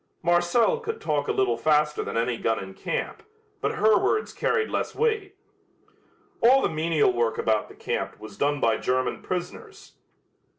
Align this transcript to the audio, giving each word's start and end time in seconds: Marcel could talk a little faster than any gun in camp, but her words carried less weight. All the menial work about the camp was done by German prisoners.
Marcel 0.23 0.79
could 0.79 0.99
talk 0.99 1.27
a 1.27 1.31
little 1.31 1.57
faster 1.59 2.01
than 2.01 2.17
any 2.17 2.35
gun 2.35 2.57
in 2.57 2.73
camp, 2.73 3.21
but 3.61 3.73
her 3.73 3.99
words 3.99 4.33
carried 4.33 4.71
less 4.71 4.95
weight. 4.95 5.35
All 6.41 6.63
the 6.63 6.69
menial 6.69 7.13
work 7.13 7.37
about 7.37 7.69
the 7.69 7.75
camp 7.75 8.19
was 8.19 8.35
done 8.35 8.59
by 8.59 8.77
German 8.77 9.21
prisoners. 9.21 9.99